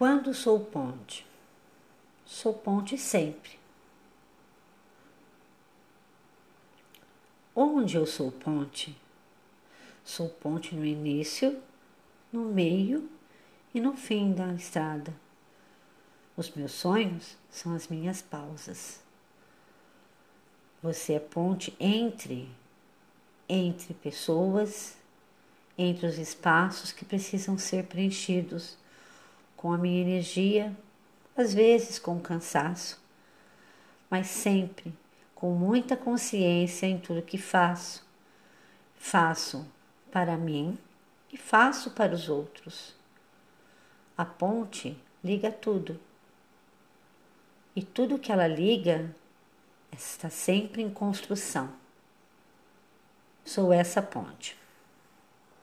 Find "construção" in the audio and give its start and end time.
50.88-51.70